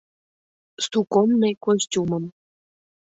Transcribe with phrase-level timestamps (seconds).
[0.87, 2.25] —Суконный костюмым.